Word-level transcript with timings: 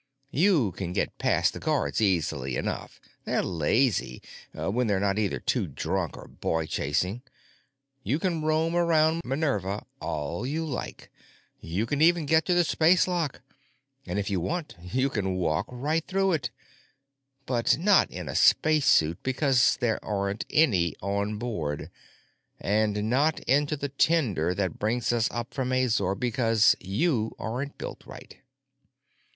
You 0.31 0.71
can 0.71 0.93
get 0.93 1.15
past 1.19 1.53
the 1.53 1.59
guards 1.59 2.01
easy 2.01 2.57
enough—they're 2.57 3.43
lazy, 3.43 4.19
when 4.51 4.87
they're 4.87 4.99
not 4.99 5.19
either 5.19 5.37
drunk 5.37 6.17
or 6.17 6.27
boy 6.27 6.65
chasing. 6.65 7.21
You 8.01 8.17
can 8.17 8.41
roam 8.41 8.75
around 8.75 9.21
'Minerva' 9.23 9.85
all 9.99 10.43
you 10.47 10.65
like. 10.65 11.11
You 11.59 11.85
can 11.85 12.01
even 12.01 12.25
get 12.25 12.45
to 12.45 12.55
the 12.55 12.63
spacelock, 12.63 13.43
and 14.07 14.17
if 14.17 14.27
you 14.27 14.39
want 14.39 14.69
to 14.69 14.77
you 14.87 15.07
can 15.07 15.35
walk 15.35 15.67
right 15.69 16.03
through 16.07 16.31
it. 16.31 16.49
But 17.45 17.77
not 17.77 18.09
in 18.09 18.27
a 18.27 18.33
spacesuit, 18.35 19.21
because 19.21 19.77
there 19.81 20.03
aren't 20.03 20.45
any 20.49 20.95
on 21.03 21.37
board. 21.37 21.91
And 22.59 23.07
not 23.07 23.39
into 23.41 23.77
the 23.77 23.89
tender 23.89 24.55
that 24.55 24.79
brings 24.79 25.13
us 25.13 25.29
up 25.29 25.53
from 25.53 25.71
Azor, 25.71 26.15
because 26.15 26.75
you 26.79 27.35
aren't 27.37 27.77
built 27.77 28.03
right." 28.07 28.39